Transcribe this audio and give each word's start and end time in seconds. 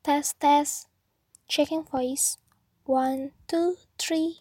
Tes 0.00 0.32
tes. 0.40 0.88
Checking 1.44 1.84
voice. 1.84 2.40
One, 2.88 3.36
two, 3.44 3.76
three. 4.00 4.40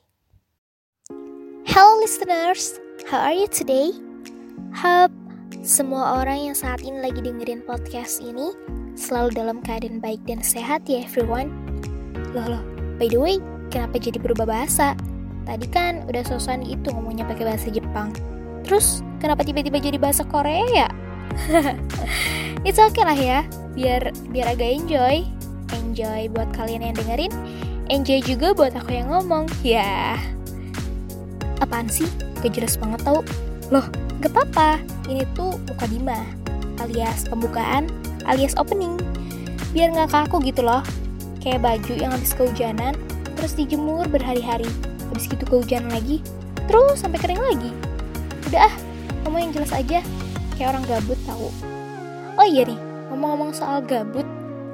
Hello 1.67 2.00
listeners, 2.00 2.80
how 3.12 3.19
are 3.19 3.35
you 3.35 3.43
today? 3.51 3.92
Hope 4.72 5.11
semua 5.59 6.24
orang 6.24 6.48
yang 6.48 6.56
saat 6.56 6.80
ini 6.80 7.03
lagi 7.03 7.19
dengerin 7.19 7.59
podcast 7.67 8.23
ini 8.23 8.55
selalu 8.95 9.36
dalam 9.36 9.59
keadaan 9.59 10.00
baik 10.00 10.23
dan 10.23 10.39
sehat 10.39 10.88
ya 10.88 11.04
everyone. 11.04 11.52
Loh 12.32 12.55
loh, 12.55 12.64
by 12.96 13.12
the 13.12 13.20
way, 13.20 13.36
kenapa 13.68 14.00
jadi 14.00 14.16
berubah 14.16 14.48
bahasa? 14.48 14.96
Tadi 15.44 15.68
kan 15.68 16.07
udah 16.07 16.23
sosokan 16.23 16.64
itu 16.64 16.88
ngomongnya 16.88 17.28
pakai 17.28 17.44
bahasa 17.44 17.68
Jepang. 17.68 18.16
Terus 18.64 19.04
kenapa 19.20 19.44
tiba-tiba 19.44 19.84
jadi 19.84 20.00
bahasa 20.00 20.23
Korea? 20.23 20.88
It's 22.68 22.80
okay 22.80 23.04
lah 23.04 23.20
ya, 23.20 23.44
biar 23.76 24.16
biar 24.32 24.55
agak 24.55 24.71
enjoy. 24.88 25.28
Enjoy 26.00 26.31
buat 26.31 26.47
kalian 26.55 26.80
yang 26.80 26.95
dengerin, 26.95 27.34
enjoy 27.91 28.23
juga 28.23 28.55
buat 28.55 28.71
aku 28.71 28.95
yang 28.95 29.12
ngomong. 29.12 29.52
Ya. 29.67 30.16
Apaan 31.59 31.91
sih? 31.91 32.07
Gak 32.40 32.55
jelas 32.55 32.80
banget 32.80 33.03
tau. 33.03 33.20
Loh, 33.67 33.84
gak 34.23 34.31
apa-apa. 34.31 34.80
Ini 35.12 35.27
tuh 35.35 35.59
mukadimah, 35.67 36.23
alias 36.80 37.27
pembukaan, 37.27 37.91
alias 38.23 38.55
opening. 38.55 38.95
Biar 39.76 39.91
gak 39.91 40.16
kaku 40.16 40.40
gitu 40.48 40.63
loh. 40.63 40.80
Kayak 41.43 41.67
baju 41.67 41.91
yang 41.91 42.16
habis 42.16 42.31
kehujanan, 42.31 42.95
terus 43.35 43.59
dijemur 43.59 44.07
berhari-hari. 44.07 44.71
Habis 45.12 45.27
gitu 45.27 45.43
kehujanan 45.52 45.91
lagi, 45.91 46.23
terus 46.71 47.04
sampai 47.04 47.20
kering 47.20 47.43
lagi. 47.43 47.76
Udah 48.48 48.71
ah, 48.71 48.73
ngomong 49.27 49.52
yang 49.52 49.52
jelas 49.52 49.76
aja. 49.76 49.99
Kayak 50.55 50.79
orang 50.79 50.88
gabut 50.88 51.20
tahu. 51.27 51.52
Oh 52.40 52.48
iya 52.48 52.63
nih, 52.63 52.79
ngomong-ngomong 53.12 53.52
soal 53.52 53.84
gabut, 53.84 54.23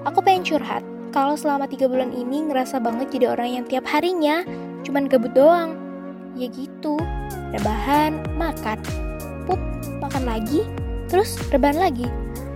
aku 0.05 0.21
pengen 0.21 0.45
curhat. 0.45 0.85
Kalau 1.15 1.39
selama 1.39 1.63
tiga 1.71 1.87
bulan 1.87 2.11
ini 2.11 2.43
ngerasa 2.51 2.83
banget 2.83 3.07
jadi 3.15 3.31
orang 3.31 3.55
yang 3.55 3.63
tiap 3.63 3.88
harinya 3.88 4.44
cuman 4.83 5.08
gabut 5.08 5.31
doang. 5.31 5.80
Ya 6.35 6.52
gitu, 6.52 6.99
rebahan, 7.55 8.19
makan, 8.35 8.83
pup, 9.47 9.55
makan 10.03 10.27
lagi, 10.27 10.67
terus 11.07 11.39
rebahan 11.47 11.80
lagi. 11.80 12.03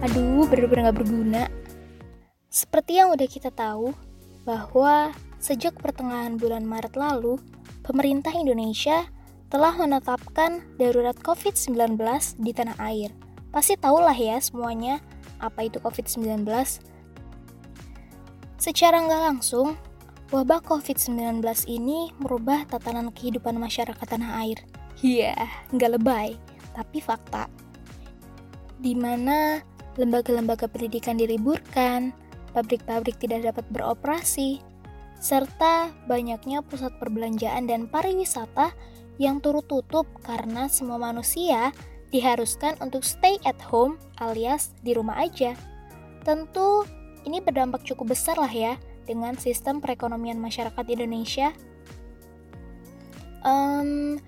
Aduh, 0.04 0.44
bener-bener 0.52 0.92
gak 0.92 1.00
berguna. 1.00 1.48
Seperti 2.52 3.00
yang 3.00 3.16
udah 3.16 3.24
kita 3.32 3.48
tahu, 3.48 3.96
bahwa 4.44 5.16
sejak 5.40 5.80
pertengahan 5.80 6.36
bulan 6.36 6.68
Maret 6.68 7.00
lalu, 7.00 7.40
pemerintah 7.88 8.36
Indonesia 8.36 9.08
telah 9.48 9.72
menetapkan 9.80 10.60
darurat 10.76 11.16
COVID-19 11.24 11.96
di 12.36 12.52
tanah 12.52 12.76
air. 12.84 13.16
Pasti 13.56 13.80
tahulah 13.80 14.20
ya 14.20 14.36
semuanya 14.44 15.00
apa 15.40 15.64
itu 15.64 15.80
COVID-19. 15.80 16.44
Secara 18.60 19.00
nggak 19.00 19.24
langsung, 19.24 19.80
wabah 20.36 20.60
COVID-19 20.68 21.40
ini 21.72 22.12
merubah 22.20 22.68
tatanan 22.68 23.08
kehidupan 23.16 23.56
masyarakat 23.56 24.04
tanah 24.04 24.44
air. 24.44 24.60
Iya, 25.00 25.32
yeah, 25.32 25.48
nggak 25.72 25.96
lebay, 25.96 26.36
tapi 26.76 27.00
fakta. 27.00 27.48
Di 28.84 28.92
mana 29.00 29.64
lembaga-lembaga 29.96 30.68
pendidikan 30.68 31.16
diliburkan, 31.16 32.12
pabrik-pabrik 32.52 33.16
tidak 33.16 33.48
dapat 33.48 33.66
beroperasi, 33.72 34.60
serta 35.24 35.96
banyaknya 36.12 36.60
pusat 36.60 36.92
perbelanjaan 37.00 37.64
dan 37.64 37.88
pariwisata 37.88 38.76
yang 39.24 39.40
turut 39.40 39.68
tutup 39.72 40.04
karena 40.28 40.68
semua 40.68 41.00
manusia 41.00 41.72
diharuskan 42.12 42.76
untuk 42.84 43.08
stay 43.08 43.40
at 43.48 43.60
home 43.64 43.96
alias 44.20 44.76
di 44.84 44.92
rumah 44.92 45.16
aja. 45.16 45.56
Tentu 46.28 46.84
ini 47.26 47.44
berdampak 47.44 47.84
cukup 47.84 48.14
besar 48.16 48.40
lah 48.40 48.52
ya 48.52 48.76
dengan 49.08 49.36
sistem 49.36 49.82
perekonomian 49.82 50.38
masyarakat 50.38 50.86
Indonesia. 50.88 51.52
Um, 53.42 54.20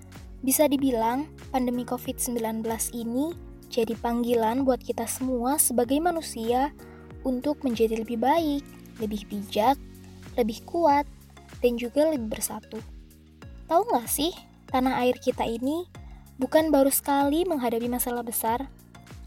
bisa 0.42 0.66
dibilang 0.66 1.28
pandemi 1.52 1.84
COVID-19 1.84 2.64
ini 2.96 3.36
jadi 3.72 3.96
panggilan 3.96 4.68
buat 4.68 4.84
kita 4.84 5.08
semua 5.08 5.56
sebagai 5.56 5.96
manusia 5.96 6.76
untuk 7.24 7.64
menjadi 7.64 8.04
lebih 8.04 8.20
baik, 8.20 8.64
lebih 9.00 9.24
bijak, 9.30 9.80
lebih 10.36 10.60
kuat, 10.68 11.08
dan 11.64 11.80
juga 11.80 12.10
lebih 12.12 12.28
bersatu. 12.28 12.82
Tahu 13.70 13.82
nggak 13.88 14.08
sih, 14.10 14.34
tanah 14.68 15.00
air 15.00 15.16
kita 15.16 15.48
ini 15.48 15.88
bukan 16.36 16.68
baru 16.68 16.92
sekali 16.92 17.48
menghadapi 17.48 17.88
masalah 17.88 18.20
besar. 18.20 18.68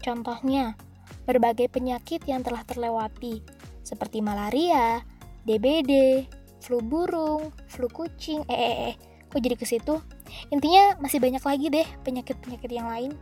Contohnya, 0.04 0.78
berbagai 1.26 1.66
penyakit 1.72 2.22
yang 2.30 2.46
telah 2.46 2.62
terlewati, 2.62 3.42
seperti 3.86 4.18
malaria, 4.18 5.06
DBD, 5.46 6.26
flu 6.58 6.82
burung, 6.82 7.54
flu 7.70 7.86
kucing, 7.86 8.42
eh, 8.50 8.58
eh, 8.58 8.76
eh, 8.90 8.94
kok 9.30 9.38
jadi 9.38 9.54
ke 9.54 9.62
situ? 9.62 10.02
Intinya 10.50 10.98
masih 10.98 11.22
banyak 11.22 11.38
lagi 11.46 11.70
deh 11.70 11.86
penyakit-penyakit 12.02 12.70
yang 12.74 12.90
lain. 12.90 13.14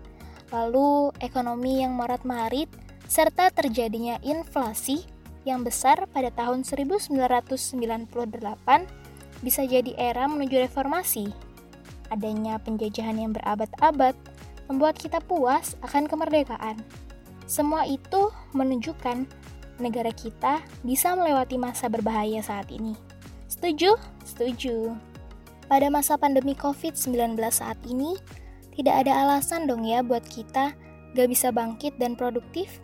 Lalu 0.49 1.13
ekonomi 1.21 1.85
yang 1.85 1.93
marat-marit, 1.93 2.73
serta 3.05 3.53
terjadinya 3.53 4.17
inflasi 4.25 5.05
yang 5.45 5.61
besar 5.61 6.09
pada 6.09 6.33
tahun 6.33 6.65
1998 6.65 7.13
bisa 9.45 9.61
jadi 9.69 9.93
era 10.01 10.25
menuju 10.25 10.57
reformasi 10.65 11.29
adanya 12.15 12.63
penjajahan 12.63 13.19
yang 13.19 13.33
berabad-abad 13.35 14.15
membuat 14.69 14.97
kita 14.97 15.21
puas 15.21 15.77
akan 15.85 16.09
kemerdekaan. 16.09 16.81
Semua 17.45 17.85
itu 17.85 18.33
menunjukkan 18.57 19.29
negara 19.79 20.11
kita 20.15 20.63
bisa 20.87 21.15
melewati 21.15 21.59
masa 21.59 21.91
berbahaya 21.91 22.43
saat 22.43 22.71
ini. 22.71 22.95
Setuju? 23.51 23.99
Setuju. 24.27 24.95
Pada 25.67 25.89
masa 25.89 26.21
pandemi 26.21 26.53
COVID-19 26.55 27.39
saat 27.49 27.79
ini, 27.89 28.19
tidak 28.75 29.07
ada 29.07 29.25
alasan 29.25 29.65
dong 29.71 29.87
ya 29.87 30.05
buat 30.05 30.23
kita 30.27 30.75
gak 31.15 31.29
bisa 31.31 31.55
bangkit 31.55 31.97
dan 31.97 32.19
produktif. 32.19 32.83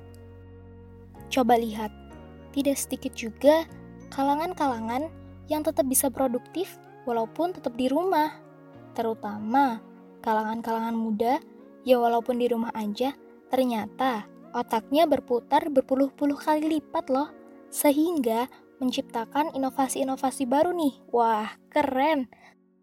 Coba 1.30 1.58
lihat, 1.58 1.92
tidak 2.54 2.78
sedikit 2.78 3.14
juga 3.14 3.66
kalangan-kalangan 4.10 5.10
yang 5.50 5.66
tetap 5.66 5.86
bisa 5.86 6.10
produktif 6.10 6.78
walaupun 7.06 7.54
tetap 7.54 7.74
di 7.74 7.90
rumah 7.90 8.34
terutama 8.94 9.82
kalangan-kalangan 10.22 10.94
muda 10.94 11.42
ya 11.86 11.96
walaupun 11.98 12.38
di 12.38 12.46
rumah 12.50 12.70
aja 12.74 13.14
ternyata 13.50 14.26
otaknya 14.52 15.06
berputar 15.06 15.68
berpuluh-puluh 15.70 16.38
kali 16.38 16.78
lipat 16.78 17.10
loh 17.10 17.30
sehingga 17.70 18.50
menciptakan 18.82 19.54
inovasi-inovasi 19.54 20.48
baru 20.48 20.74
nih 20.74 20.94
wah 21.12 21.54
keren 21.70 22.26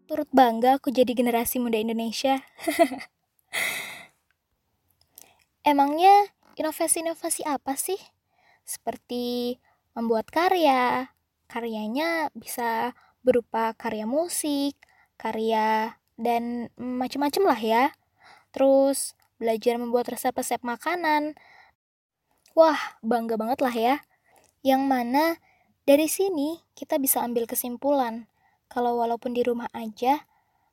turut 0.08 0.28
bangga 0.32 0.80
aku 0.80 0.88
jadi 0.88 1.12
generasi 1.12 1.60
muda 1.60 1.76
Indonesia 1.76 2.40
emangnya 5.70 6.32
inovasi-inovasi 6.56 7.44
apa 7.44 7.76
sih 7.76 7.98
seperti 8.64 9.58
membuat 9.92 10.32
karya 10.32 11.12
karyanya 11.48 12.32
bisa 12.32 12.96
berupa 13.20 13.76
karya 13.76 14.08
musik 14.08 14.76
karya 15.18 15.98
dan 16.18 16.70
macam-macam 16.78 17.42
lah 17.54 17.60
ya. 17.60 17.84
Terus 18.54 19.18
belajar 19.38 19.78
membuat 19.78 20.10
resep-resep 20.10 20.62
makanan. 20.66 21.38
Wah, 22.58 22.98
bangga 23.06 23.38
banget 23.38 23.62
lah 23.62 23.70
ya. 23.70 23.94
Yang 24.66 24.82
mana 24.82 25.24
dari 25.86 26.10
sini 26.10 26.58
kita 26.74 26.98
bisa 26.98 27.22
ambil 27.22 27.46
kesimpulan 27.46 28.26
kalau 28.66 28.98
walaupun 28.98 29.30
di 29.30 29.46
rumah 29.46 29.70
aja 29.70 30.26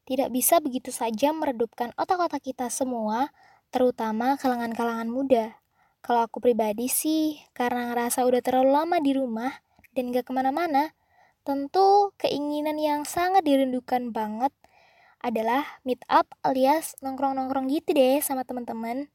tidak 0.10 0.34
bisa 0.34 0.58
begitu 0.58 0.90
saja 0.90 1.30
meredupkan 1.30 1.94
otak-otak 1.94 2.42
kita 2.42 2.74
semua, 2.74 3.30
terutama 3.70 4.34
kalangan-kalangan 4.42 5.06
muda. 5.06 5.62
Kalau 6.02 6.26
aku 6.26 6.42
pribadi 6.42 6.90
sih, 6.90 7.38
karena 7.54 7.94
ngerasa 7.94 8.26
udah 8.26 8.42
terlalu 8.42 8.74
lama 8.74 8.98
di 8.98 9.14
rumah 9.14 9.54
dan 9.94 10.10
gak 10.10 10.26
ke 10.30 10.34
mana-mana, 10.34 10.90
Tentu 11.46 12.10
keinginan 12.18 12.82
yang 12.82 13.06
sangat 13.06 13.46
dirindukan 13.46 14.10
banget 14.10 14.50
adalah 15.22 15.62
meet 15.86 16.02
up 16.10 16.26
alias 16.42 16.98
nongkrong-nongkrong 17.06 17.70
gitu 17.70 17.94
deh 17.94 18.18
sama 18.26 18.42
teman-teman. 18.42 19.14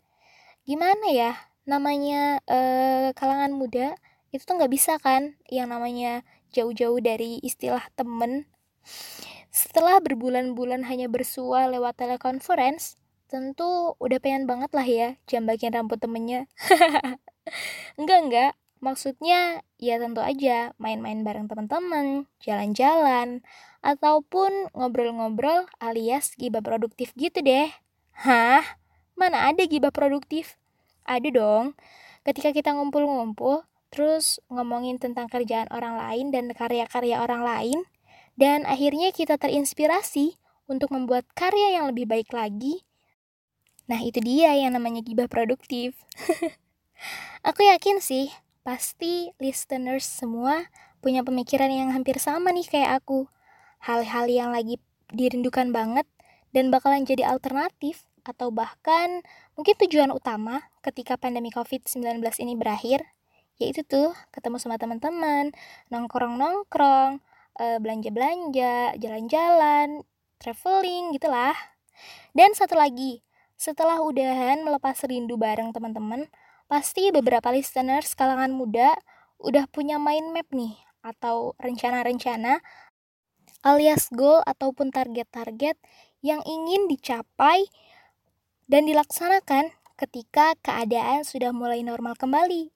Gimana 0.62 1.10
ya 1.10 1.49
namanya 1.70 2.42
eh, 2.50 3.14
kalangan 3.14 3.54
muda 3.54 3.94
itu 4.34 4.42
tuh 4.42 4.58
nggak 4.58 4.72
bisa 4.74 4.98
kan 4.98 5.38
yang 5.46 5.70
namanya 5.70 6.26
jauh-jauh 6.50 6.98
dari 6.98 7.38
istilah 7.46 7.86
temen. 7.94 8.50
Setelah 9.54 10.02
berbulan-bulan 10.02 10.86
hanya 10.90 11.06
bersua 11.06 11.70
lewat 11.70 12.02
telekonferensi, 12.02 12.98
tentu 13.30 13.94
udah 14.02 14.18
pengen 14.18 14.50
banget 14.50 14.70
lah 14.74 14.86
ya 14.86 15.08
jambakin 15.30 15.70
rambut 15.70 16.02
temennya. 16.02 16.50
enggak 17.98 18.18
enggak, 18.26 18.52
Maksudnya 18.80 19.60
ya 19.76 20.00
tentu 20.00 20.24
aja 20.24 20.72
main-main 20.80 21.20
bareng 21.20 21.52
teman-teman, 21.52 22.24
jalan-jalan, 22.40 23.44
ataupun 23.84 24.72
ngobrol-ngobrol 24.72 25.68
alias 25.76 26.32
gibah 26.40 26.64
produktif 26.64 27.12
gitu 27.12 27.44
deh. 27.44 27.68
Hah? 28.24 28.64
Mana 29.20 29.52
ada 29.52 29.68
gibah 29.68 29.92
produktif? 29.92 30.56
Ada 31.10 31.26
dong. 31.34 31.74
Ketika 32.22 32.54
kita 32.54 32.70
ngumpul-ngumpul, 32.70 33.66
terus 33.90 34.38
ngomongin 34.46 35.02
tentang 35.02 35.26
kerjaan 35.26 35.66
orang 35.74 35.98
lain 35.98 36.30
dan 36.30 36.54
karya-karya 36.54 37.18
orang 37.18 37.42
lain, 37.42 37.78
dan 38.38 38.62
akhirnya 38.62 39.10
kita 39.10 39.34
terinspirasi 39.34 40.38
untuk 40.70 40.94
membuat 40.94 41.26
karya 41.34 41.82
yang 41.82 41.90
lebih 41.90 42.06
baik 42.06 42.30
lagi. 42.30 42.86
Nah, 43.90 43.98
itu 44.06 44.22
dia 44.22 44.54
yang 44.54 44.78
namanya 44.78 45.02
gibah 45.02 45.26
produktif. 45.26 45.98
Aku 47.48 47.66
yakin 47.66 47.98
sih, 47.98 48.30
pasti 48.62 49.34
listeners 49.42 50.06
semua 50.06 50.70
punya 51.02 51.26
pemikiran 51.26 51.72
yang 51.72 51.90
hampir 51.90 52.22
sama 52.22 52.54
nih 52.54 52.68
kayak 52.68 53.00
aku. 53.00 53.24
Hal-hal 53.80 54.28
yang 54.28 54.52
lagi 54.52 54.76
dirindukan 55.08 55.72
banget 55.72 56.04
dan 56.52 56.68
bakalan 56.68 57.08
jadi 57.08 57.24
alternatif 57.24 58.04
atau 58.22 58.52
bahkan 58.52 59.24
mungkin 59.56 59.74
tujuan 59.86 60.10
utama 60.14 60.60
ketika 60.84 61.16
pandemi 61.20 61.52
COVID-19 61.52 62.20
ini 62.42 62.54
berakhir 62.56 63.04
yaitu 63.60 63.84
tuh 63.84 64.16
ketemu 64.32 64.56
sama 64.56 64.80
teman-teman, 64.80 65.52
nongkrong-nongkrong, 65.92 67.20
uh, 67.60 67.76
belanja-belanja, 67.76 68.96
jalan-jalan, 68.96 70.00
traveling 70.40 71.12
gitulah. 71.12 71.52
Dan 72.32 72.56
satu 72.56 72.80
lagi, 72.80 73.20
setelah 73.60 74.00
udahan 74.00 74.64
melepas 74.64 74.96
rindu 75.04 75.36
bareng 75.36 75.76
teman-teman, 75.76 76.32
pasti 76.72 77.12
beberapa 77.12 77.52
listeners 77.52 78.16
kalangan 78.16 78.48
muda 78.48 78.96
udah 79.36 79.68
punya 79.68 80.00
mind 80.00 80.32
map 80.32 80.48
nih 80.48 80.80
atau 81.04 81.52
rencana-rencana 81.60 82.64
alias 83.60 84.08
goal 84.08 84.40
ataupun 84.48 84.88
target-target 84.88 85.76
yang 86.24 86.40
ingin 86.48 86.88
dicapai 86.88 87.68
dan 88.70 88.86
dilaksanakan 88.86 89.74
ketika 89.98 90.54
keadaan 90.62 91.26
sudah 91.26 91.50
mulai 91.50 91.82
normal 91.82 92.14
kembali. 92.14 92.70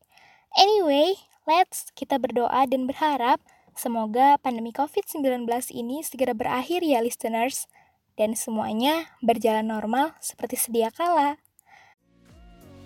Anyway, 0.58 1.14
let's 1.46 1.94
kita 1.94 2.19
berdoa 2.19 2.67
dan 2.67 2.91
berharap 2.91 3.38
semoga 3.79 4.35
pandemi 4.43 4.75
COVID-19 4.75 5.46
ini 5.70 6.02
segera 6.02 6.35
berakhir 6.35 6.82
ya 6.82 6.99
listeners 6.99 7.70
dan 8.19 8.35
semuanya 8.35 9.14
berjalan 9.23 9.70
normal 9.70 10.19
seperti 10.19 10.58
sedia 10.58 10.91
kala. 10.91 11.38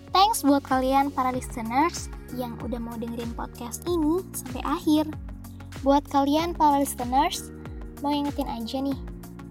Thanks 0.09 0.41
buat 0.41 0.65
kalian 0.65 1.09
para 1.13 1.33
listeners 1.33 2.09
yang 2.37 2.57
udah 2.61 2.81
mau 2.81 2.97
dengerin 2.97 3.33
podcast 3.33 3.85
ini 3.89 4.21
sampai 4.33 4.61
akhir. 4.65 5.05
Buat 5.85 6.05
kalian 6.09 6.57
para 6.57 6.81
listeners, 6.81 7.53
mau 8.01 8.09
ingetin 8.09 8.49
aja 8.49 8.81
nih, 8.81 8.97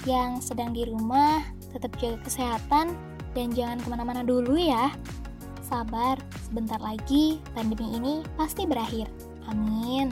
yang 0.03 0.43
sedang 0.43 0.75
di 0.75 0.83
rumah 0.83 1.47
tetap 1.71 1.95
jaga 2.03 2.19
kesehatan 2.27 2.99
dan 3.39 3.55
jangan 3.55 3.79
ke 3.79 3.87
mana-mana 3.87 4.27
dulu 4.27 4.59
ya. 4.59 4.91
Sabar, 5.63 6.19
sebentar 6.43 6.83
lagi 6.83 7.39
pandemi 7.55 7.95
ini 7.95 8.27
pasti 8.35 8.67
berakhir. 8.67 9.07
Amin. 9.47 10.11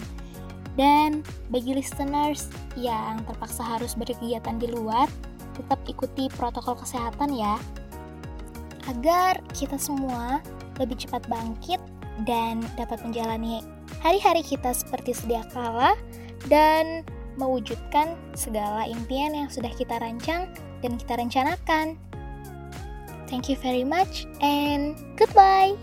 Dan 0.79 1.27
bagi 1.51 1.75
listeners 1.75 2.47
yang 2.79 3.19
terpaksa 3.27 3.67
harus 3.67 3.99
berkegiatan 3.99 4.63
di 4.63 4.71
luar, 4.71 5.11
tetap 5.59 5.83
ikuti 5.91 6.31
protokol 6.39 6.79
kesehatan 6.79 7.35
ya. 7.35 7.59
Agar 8.87 9.43
kita 9.51 9.75
semua 9.75 10.39
lebih 10.79 10.95
cepat 11.03 11.27
bangkit 11.27 11.83
dan 12.29 12.63
dapat 12.79 13.03
menjalani 13.03 13.65
hari-hari 14.05 14.45
kita 14.47 14.71
seperti 14.71 15.17
sedia 15.17 15.43
kala 15.51 15.99
dan 16.47 17.03
mewujudkan 17.41 18.15
segala 18.39 18.87
impian 18.87 19.33
yang 19.33 19.49
sudah 19.51 19.73
kita 19.75 19.99
rancang 19.99 20.47
dan 20.85 21.01
kita 21.01 21.17
rencanakan. 21.19 21.97
Thank 23.29 23.49
you 23.49 23.57
very 23.57 23.85
much 23.85 24.27
and 24.41 24.97
goodbye. 25.17 25.75